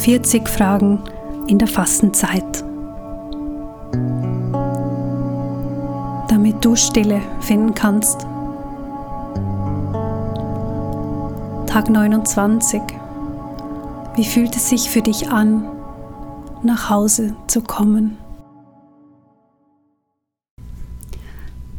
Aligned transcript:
40 0.00 0.48
Fragen 0.48 0.98
in 1.46 1.58
der 1.58 1.68
Fastenzeit. 1.68 2.64
Damit 6.28 6.64
du 6.64 6.74
Stille 6.74 7.20
finden 7.40 7.74
kannst. 7.74 8.22
Tag 11.66 11.90
29. 11.90 12.80
Wie 14.16 14.24
fühlt 14.24 14.56
es 14.56 14.70
sich 14.70 14.88
für 14.88 15.02
dich 15.02 15.30
an, 15.30 15.68
nach 16.62 16.88
Hause 16.88 17.36
zu 17.46 17.60
kommen? 17.60 18.16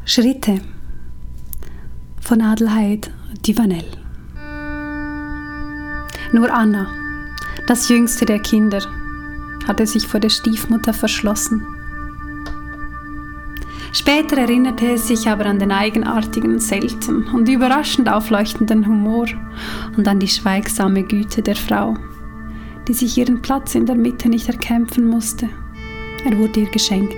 Schritte 0.05 0.61
von 2.19 2.41
Adelheid 2.41 3.09
Divanel. 3.47 3.85
Nur 6.33 6.53
Anna, 6.53 7.00
das 7.67 7.89
jüngste 7.89 8.25
der 8.25 8.39
Kinder, 8.39 8.81
hatte 9.67 9.85
sich 9.85 10.07
vor 10.07 10.19
der 10.19 10.29
Stiefmutter 10.29 10.93
verschlossen. 10.93 11.65
Später 13.93 14.38
erinnerte 14.38 14.93
es 14.93 15.07
sich 15.07 15.27
aber 15.27 15.45
an 15.45 15.59
den 15.59 15.71
eigenartigen, 15.71 16.59
selten 16.59 17.27
und 17.27 17.49
überraschend 17.49 18.09
aufleuchtenden 18.09 18.88
Humor 18.88 19.27
und 19.97 20.07
an 20.07 20.19
die 20.19 20.29
schweigsame 20.29 21.03
Güte 21.03 21.41
der 21.41 21.57
Frau, 21.57 21.95
die 22.88 22.93
sich 22.93 23.17
ihren 23.17 23.41
Platz 23.41 23.75
in 23.75 23.85
der 23.85 23.95
Mitte 23.95 24.30
nicht 24.30 24.47
erkämpfen 24.47 25.05
musste. 25.05 25.49
Er 26.23 26.38
wurde 26.38 26.61
ihr 26.61 26.71
geschenkt. 26.71 27.17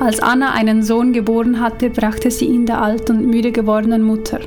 Als 0.00 0.20
Anna 0.20 0.52
einen 0.52 0.82
Sohn 0.82 1.12
geboren 1.12 1.60
hatte, 1.60 1.90
brachte 1.90 2.30
sie 2.30 2.44
ihn 2.44 2.66
der 2.66 2.80
alten 2.80 3.16
und 3.16 3.26
müde 3.26 3.52
gewordenen 3.52 4.02
Mutter. 4.02 4.40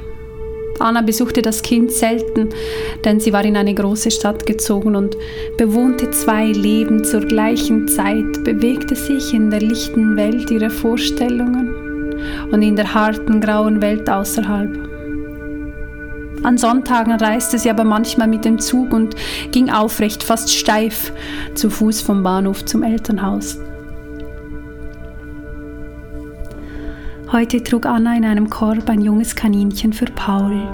Anna 0.82 1.02
besuchte 1.02 1.42
das 1.42 1.62
Kind 1.62 1.92
selten, 1.92 2.50
denn 3.06 3.20
sie 3.20 3.34
war 3.34 3.46
in 3.46 3.56
eine 3.56 3.74
große 3.74 4.12
Stadt 4.12 4.46
gezogen 4.46 4.96
und 4.96 5.16
bewohnte 5.58 6.12
zwei 6.12 6.48
Leben 6.48 7.04
zur 7.04 7.22
gleichen 7.22 7.88
Zeit, 7.88 8.44
bewegte 8.44 8.96
sich 8.96 9.34
in 9.34 9.50
der 9.50 9.62
lichten 9.62 10.16
Welt 10.16 10.50
ihrer 10.52 10.70
Vorstellungen 10.70 12.16
und 12.52 12.62
in 12.62 12.76
der 12.76 12.94
harten, 12.94 13.42
grauen 13.42 13.82
Welt 13.82 14.10
außerhalb. 14.10 14.90
An 16.44 16.58
Sonntagen 16.58 17.14
reiste 17.14 17.60
sie 17.60 17.70
aber 17.70 17.84
manchmal 17.84 18.28
mit 18.28 18.46
dem 18.46 18.58
Zug 18.60 18.94
und 18.94 19.16
ging 19.52 19.70
aufrecht, 19.70 20.24
fast 20.24 20.52
steif, 20.52 21.14
zu 21.54 21.70
Fuß 21.70 22.02
vom 22.02 22.24
Bahnhof 22.24 22.66
zum 22.66 22.82
Elternhaus. 22.82 23.60
Heute 27.32 27.64
trug 27.64 27.86
Anna 27.86 28.18
in 28.18 28.26
einem 28.26 28.50
Korb 28.50 28.90
ein 28.90 29.00
junges 29.00 29.38
Kaninchen 29.38 29.94
für 29.94 30.04
Paul, 30.04 30.68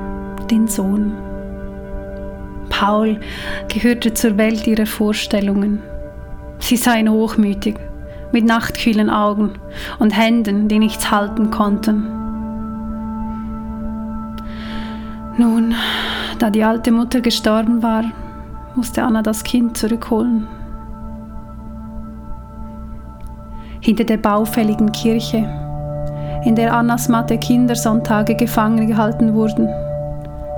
den 0.50 0.68
Sohn. 0.68 1.12
Paul 2.70 3.20
gehörte 3.68 4.16
zur 4.16 4.40
Welt 4.40 4.66
ihrer 4.66 4.88
Vorstellungen. 4.88 5.84
Sie 6.58 6.76
sah 6.76 6.96
ihn 6.96 7.12
hochmütig, 7.12 7.76
mit 8.32 8.44
nachtkühlen 8.44 9.12
Augen 9.12 9.52
und 10.00 10.18
Händen, 10.18 10.68
die 10.68 10.80
nichts 10.80 11.12
halten 11.12 11.52
konnten. 11.52 12.08
Nun, 15.38 15.76
da 16.40 16.50
die 16.50 16.64
alte 16.64 16.92
Mutter 16.92 17.22
gestorben 17.22 17.84
war, 17.84 18.04
musste 18.74 19.04
Anna 19.04 19.22
das 19.22 19.44
Kind 19.44 19.78
zurückholen. 19.78 20.48
Hinter 23.80 24.06
der 24.06 24.18
baufälligen 24.18 24.92
Kirche 24.92 25.67
in 26.46 26.56
der 26.56 26.74
Annas 26.74 27.08
Mathe 27.10 27.38
Kindersonntage 27.38 28.36
gefangen 28.36 28.88
gehalten 28.88 29.34
wurden, 29.34 29.70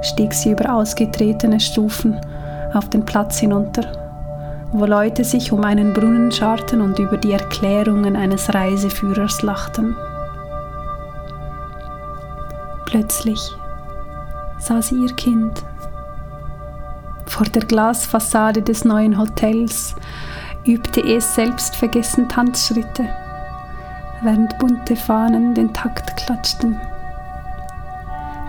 stieg 0.01 0.33
sie 0.33 0.51
über 0.51 0.73
ausgetretene 0.73 1.59
Stufen 1.59 2.19
auf 2.73 2.89
den 2.89 3.05
Platz 3.05 3.39
hinunter, 3.39 3.83
wo 4.71 4.85
Leute 4.85 5.23
sich 5.23 5.51
um 5.51 5.63
einen 5.63 5.93
Brunnen 5.93 6.31
scharten 6.31 6.81
und 6.81 6.99
über 6.99 7.17
die 7.17 7.33
Erklärungen 7.33 8.15
eines 8.15 8.53
Reiseführers 8.53 9.41
lachten. 9.41 9.95
Plötzlich 12.85 13.39
sah 14.59 14.81
sie 14.81 14.95
ihr 14.95 15.13
Kind. 15.15 15.63
Vor 17.25 17.45
der 17.45 17.63
Glasfassade 17.63 18.61
des 18.61 18.83
neuen 18.85 19.17
Hotels 19.17 19.95
übte 20.65 21.01
es 21.01 21.35
selbstvergessen 21.35 22.27
Tanzschritte 22.27 23.07
während 24.21 24.57
bunte 24.57 24.95
Fahnen 24.95 25.53
den 25.53 25.73
Takt 25.73 26.17
klatschten. 26.17 26.79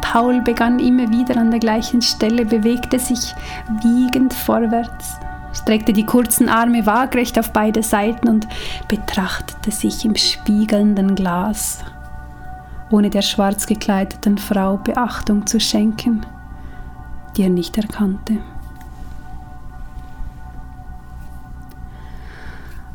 Paul 0.01 0.41
begann 0.41 0.81
immer 0.81 1.09
wieder 1.11 1.37
an 1.37 1.51
der 1.51 1.61
gleichen 1.61 2.03
Stelle, 2.03 2.45
bewegte 2.45 2.99
sich 2.99 3.35
wiegend 3.83 4.35
vorwärts, 4.35 5.19
streckte 5.53 5.93
die 5.93 6.05
kurzen 6.05 6.49
Arme 6.49 6.85
waagrecht 6.85 7.39
auf 7.39 7.53
beide 7.53 7.83
Seiten 7.83 8.29
und 8.29 8.49
betrachtete 8.89 9.71
sich 9.71 10.05
im 10.05 10.17
spiegelnden 10.17 11.15
Glas, 11.15 11.85
ohne 12.91 13.09
der 13.09 13.23
schwarz 13.23 13.67
gekleideten 13.67 14.37
Frau 14.37 14.79
Beachtung 14.79 15.47
zu 15.47 15.61
schenken, 15.61 16.27
die 17.37 17.43
er 17.45 17.51
nicht 17.51 17.77
erkannte. 17.77 18.39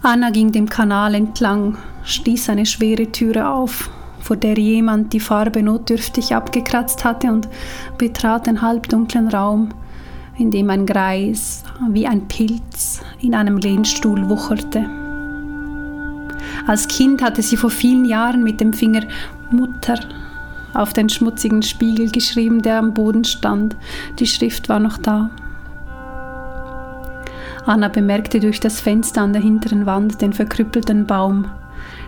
Anna 0.05 0.29
ging 0.29 0.51
dem 0.51 0.69
Kanal 0.69 1.15
entlang, 1.15 1.79
stieß 2.03 2.49
eine 2.49 2.67
schwere 2.67 3.11
Türe 3.11 3.49
auf, 3.49 3.89
vor 4.19 4.37
der 4.37 4.55
jemand 4.55 5.13
die 5.13 5.19
Farbe 5.19 5.63
notdürftig 5.63 6.35
abgekratzt 6.35 7.03
hatte 7.03 7.31
und 7.31 7.49
betrat 7.97 8.45
den 8.45 8.61
halbdunklen 8.61 9.29
Raum, 9.29 9.69
in 10.37 10.51
dem 10.51 10.69
ein 10.69 10.85
Greis 10.85 11.63
wie 11.89 12.05
ein 12.05 12.27
Pilz 12.27 13.01
in 13.19 13.33
einem 13.33 13.57
Lehnstuhl 13.57 14.29
wucherte. 14.29 14.85
Als 16.67 16.87
Kind 16.87 17.23
hatte 17.23 17.41
sie 17.41 17.57
vor 17.57 17.71
vielen 17.71 18.05
Jahren 18.05 18.43
mit 18.43 18.61
dem 18.61 18.73
Finger 18.73 19.07
Mutter 19.49 19.99
auf 20.75 20.93
den 20.93 21.09
schmutzigen 21.09 21.63
Spiegel 21.63 22.11
geschrieben, 22.11 22.61
der 22.61 22.77
am 22.77 22.93
Boden 22.93 23.23
stand. 23.23 23.75
Die 24.19 24.27
Schrift 24.27 24.69
war 24.69 24.79
noch 24.79 24.99
da. 24.99 25.31
Anna 27.65 27.87
bemerkte 27.87 28.39
durch 28.39 28.59
das 28.59 28.79
Fenster 28.79 29.21
an 29.21 29.33
der 29.33 29.41
hinteren 29.41 29.87
Wand 29.87 30.21
den 30.21 30.33
verkrüppelten 30.33 31.07
Baum, 31.07 31.45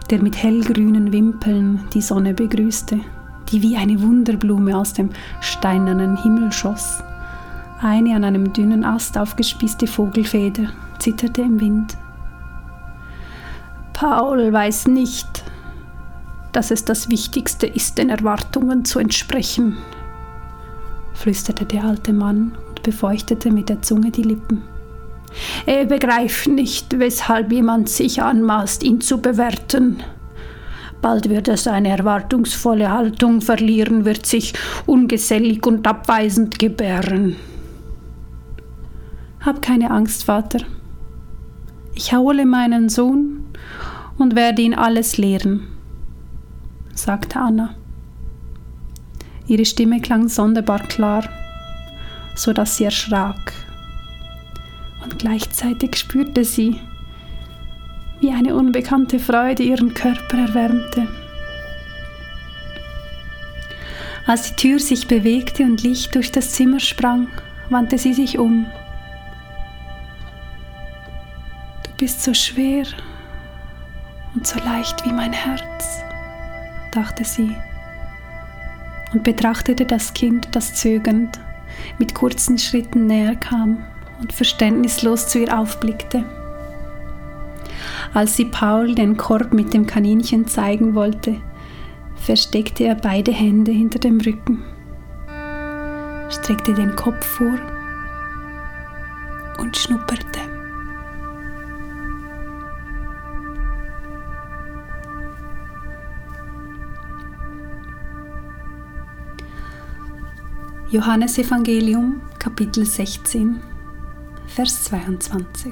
der 0.10 0.22
mit 0.22 0.38
hellgrünen 0.38 1.12
Wimpeln 1.12 1.84
die 1.94 2.02
Sonne 2.02 2.36
begrüßte, 2.36 3.00
die 3.50 3.62
wie 3.64 3.76
eine 3.76 4.00
Wunderblume 4.02 4.78
aus 4.78 4.94
dem 4.94 5.10
steinernen 5.42 6.22
Himmel 6.22 6.52
schoss. 6.52 7.02
Eine 7.82 8.16
an 8.16 8.24
einem 8.24 8.54
dünnen 8.54 8.84
Ast 8.84 9.18
aufgespießte 9.18 9.88
Vogelfeder 9.88 10.70
zitterte 11.00 11.42
im 11.42 11.60
Wind. 11.60 11.98
Paul 13.94 14.54
weiß 14.54 14.88
nicht, 14.88 15.44
dass 16.52 16.70
es 16.70 16.86
das 16.86 17.10
Wichtigste 17.10 17.66
ist, 17.66 17.98
den 17.98 18.10
Erwartungen 18.10 18.86
zu 18.86 19.00
entsprechen, 19.00 19.78
flüsterte 21.14 21.66
der 21.66 21.84
alte 21.84 22.14
Mann 22.14 22.56
und 22.70 22.84
befeuchtete 22.84 23.52
mit 23.52 23.70
der 23.70 23.82
Zunge 23.82 24.12
die 24.12 24.24
Lippen. 24.24 24.77
Er 25.66 25.86
begreift 25.86 26.48
nicht, 26.48 27.00
weshalb 27.00 27.52
jemand 27.52 27.90
sich 27.90 28.22
anmaßt, 28.22 28.84
ihn 28.84 29.02
zu 29.02 29.22
bewerten. 29.22 30.04
Bald 31.02 31.30
wird 31.30 31.48
er 31.48 31.58
seine 31.58 31.90
erwartungsvolle 31.90 32.92
Haltung 32.92 33.42
verlieren, 33.42 34.06
wird 34.06 34.26
sich 34.26 34.54
ungesellig 34.86 35.66
und 35.66 35.86
abweisend 35.88 36.58
gebären. 36.58 37.36
Hab 39.42 39.62
keine 39.62 39.92
Angst, 39.92 40.24
Vater. 40.24 40.60
Ich 41.94 42.14
hole 42.14 42.46
meinen 42.46 42.90
Sohn 42.90 43.46
und 44.18 44.36
werde 44.36 44.62
ihn 44.62 44.74
alles 44.74 45.18
lehren, 45.18 45.68
sagte 46.94 47.40
Anna. 47.40 47.76
Ihre 49.48 49.66
Stimme 49.66 50.02
klang 50.02 50.28
sonderbar 50.28 50.80
klar, 50.80 51.24
so 52.36 52.54
dass 52.54 52.78
sie 52.78 52.84
erschrak 52.84 53.54
und 55.08 55.20
gleichzeitig 55.20 55.96
spürte 55.96 56.44
sie, 56.44 56.82
wie 58.20 58.32
eine 58.32 58.56
unbekannte 58.56 59.20
Freude 59.20 59.64
ihren 59.64 59.94
Körper 59.94 60.38
erwärmte. 60.38 61.08
Als 64.26 64.50
die 64.54 64.56
Tür 64.56 64.80
sich 64.80 65.08
bewegte 65.08 65.64
und 65.64 65.82
Licht 65.82 66.14
durch 66.14 66.32
das 66.32 66.52
Zimmer 66.52 66.82
sprang, 66.82 67.28
wandte 67.70 67.98
sie 67.98 68.14
sich 68.14 68.38
um. 68.38 68.66
Du 71.84 71.92
bist 71.98 72.22
so 72.22 72.34
schwer 72.34 72.86
und 74.36 74.46
so 74.46 74.60
leicht 74.60 75.06
wie 75.06 75.14
mein 75.14 75.32
Herz, 75.32 76.02
dachte 76.92 77.24
sie 77.24 77.56
und 79.14 79.24
betrachtete 79.24 79.86
das 79.86 80.14
Kind, 80.14 80.50
das 80.52 80.76
zögernd 80.76 81.40
mit 81.98 82.14
kurzen 82.14 82.58
Schritten 82.58 83.08
näher 83.08 83.38
kam 83.38 83.86
und 84.20 84.34
verständnislos 84.34 85.28
zu 85.28 85.40
ihr 85.40 85.58
aufblickte. 85.58 86.24
Als 88.14 88.36
sie 88.36 88.46
Paul 88.46 88.96
den 88.96 89.18
Korb 89.18 89.54
mit 89.54 89.74
dem 89.74 89.86
Kaninchen 89.86 90.48
zeigen 90.48 90.96
wollte, 90.96 91.36
versteckte 92.16 92.86
er 92.86 92.96
beide 92.96 93.32
Hände 93.32 93.72
hinter 93.72 94.00
dem 94.00 94.20
Rücken, 94.20 94.64
streckte 96.30 96.74
den 96.74 96.96
Kopf 96.96 97.26
vor 97.26 97.60
und 99.60 99.76
schnupperte. 99.76 100.40
Johannes 110.90 111.38
Evangelium 111.38 112.22
Kapitel 112.40 112.86
16 112.86 113.62
Vers 114.58 114.86
22 114.86 115.72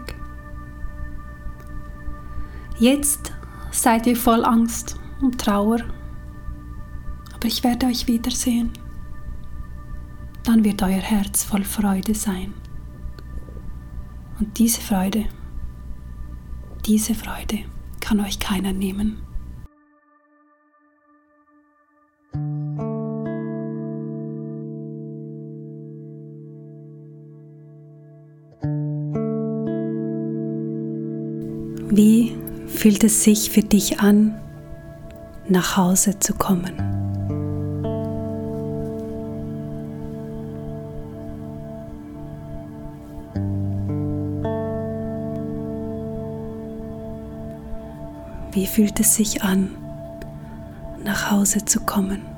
Jetzt 2.77 3.33
seid 3.71 4.05
ihr 4.05 4.15
voll 4.15 4.45
Angst 4.45 4.99
und 5.21 5.41
Trauer, 5.41 5.79
aber 7.33 7.47
ich 7.47 7.63
werde 7.63 7.87
euch 7.87 8.05
wiedersehen. 8.05 8.69
Dann 10.43 10.63
wird 10.63 10.83
euer 10.83 11.01
Herz 11.01 11.43
voll 11.43 11.63
Freude 11.63 12.13
sein. 12.13 12.53
Und 14.39 14.59
diese 14.59 14.81
Freude, 14.81 15.25
diese 16.85 17.15
Freude 17.15 17.61
kann 18.01 18.19
euch 18.19 18.39
keiner 18.39 18.71
nehmen. 18.71 19.17
Wie 31.97 32.35
fühlt 32.67 33.05
es 33.05 33.23
sich 33.23 33.49
für 33.49 33.61
dich 33.61 34.01
an, 34.01 34.37
nach 35.47 35.77
Hause 35.77 36.19
zu 36.19 36.33
kommen? 36.33 36.73
Wie 48.51 48.67
fühlt 48.67 48.99
es 48.99 49.15
sich 49.15 49.41
an, 49.41 49.69
nach 51.01 51.31
Hause 51.31 51.63
zu 51.63 51.79
kommen? 51.79 52.34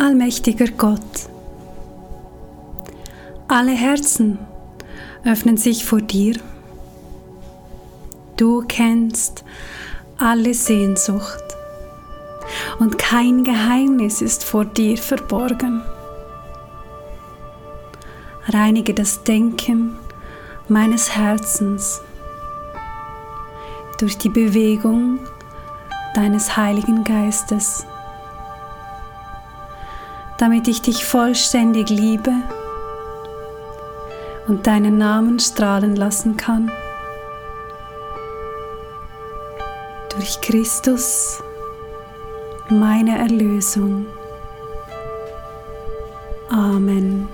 Allmächtiger 0.00 0.68
Gott, 0.78 1.28
alle 3.48 3.72
Herzen 3.72 4.38
öffnen 5.26 5.58
sich 5.58 5.84
vor 5.84 6.00
dir. 6.00 6.36
Du 8.38 8.64
kennst 8.66 9.44
alle 10.16 10.54
Sehnsucht 10.54 11.44
und 12.78 12.96
kein 12.96 13.44
Geheimnis 13.44 14.22
ist 14.22 14.42
vor 14.42 14.64
dir 14.64 14.96
verborgen. 14.96 15.82
Reinige 18.48 18.94
das 18.94 19.22
Denken 19.24 19.98
meines 20.66 21.14
Herzens 21.14 22.00
durch 23.98 24.16
die 24.16 24.30
Bewegung 24.30 25.18
deines 26.14 26.56
Heiligen 26.56 27.04
Geistes 27.04 27.84
damit 30.40 30.68
ich 30.68 30.80
dich 30.80 31.04
vollständig 31.04 31.90
liebe 31.90 32.32
und 34.48 34.66
deinen 34.66 34.96
Namen 34.96 35.38
strahlen 35.38 35.96
lassen 35.96 36.38
kann. 36.38 36.72
Durch 40.14 40.40
Christus, 40.40 41.42
meine 42.70 43.18
Erlösung. 43.18 44.06
Amen. 46.48 47.28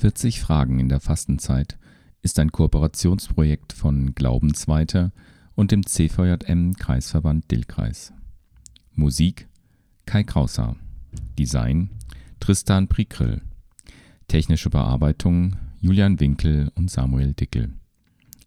40 0.00 0.40
Fragen 0.40 0.80
in 0.80 0.88
der 0.88 0.98
Fastenzeit 0.98 1.76
ist 2.22 2.38
ein 2.38 2.50
Kooperationsprojekt 2.50 3.74
von 3.74 4.14
Glaubensweiter 4.14 5.12
und 5.54 5.72
dem 5.72 5.84
CVJM 5.84 6.72
Kreisverband 6.72 7.50
Dillkreis. 7.50 8.14
Musik 8.94 9.46
Kai 10.06 10.22
Krauser. 10.24 10.76
Design 11.38 11.90
Tristan 12.40 12.88
Prikrill. 12.88 13.42
Technische 14.26 14.70
Bearbeitung 14.70 15.56
Julian 15.82 16.18
Winkel 16.18 16.72
und 16.76 16.90
Samuel 16.90 17.34
Dickel. 17.34 17.74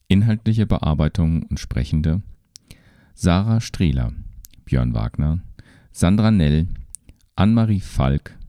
Inhaltliche 0.08 0.66
Bearbeitung 0.66 1.44
und 1.44 1.60
Sprechende 1.60 2.24
Sarah 3.14 3.62
Strehler, 3.62 4.12
Björn 4.66 4.96
Wagner, 4.96 5.44
Sandra 5.92 6.32
Nell, 6.32 6.68
Anne-Marie 7.36 7.80
Falk, 7.80 8.40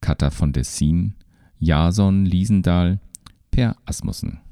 Katha 0.00 0.30
von 0.30 0.52
Dessin, 0.52 1.14
Jason 1.58 2.24
Liesendahl, 2.24 3.00
Per 3.50 3.76
Asmussen 3.86 4.43